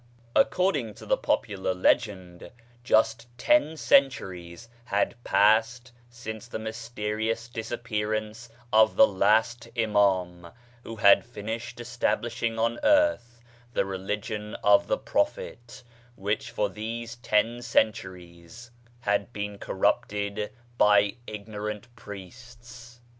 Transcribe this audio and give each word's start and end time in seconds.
According 0.35 0.95
to 0.95 1.05
the 1.05 1.15
popular 1.15 1.75
legend, 1.75 2.49
just 2.83 3.27
ten 3.37 3.77
centuries 3.77 4.67
had 4.85 5.13
passed 5.23 5.91
since 6.09 6.47
the 6.47 6.57
mysterious 6.57 7.47
disappearance 7.47 8.49
of 8.73 8.95
the 8.95 9.05
last 9.05 9.69
Imam, 9.77 10.49
who 10.81 10.95
had 10.95 11.23
finished 11.23 11.77
estab 11.77 12.23
lishing 12.23 12.57
on 12.59 12.79
earth 12.81 13.41
the 13.73 13.85
religion 13.85 14.55
of 14.63 14.87
the 14.87 14.97
Prophet 14.97 15.83
which 16.15 16.49
for 16.49 16.67
these 16.67 17.17
ten 17.17 17.61
centuries 17.61 18.71
had 19.01 19.31
been 19.31 19.59
corrupted 19.59 20.51
by 20.79 21.13
ignorant 21.27 21.95
priests. 21.95 23.01